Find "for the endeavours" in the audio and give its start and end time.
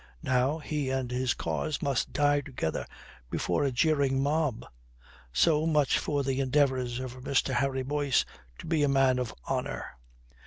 5.99-6.99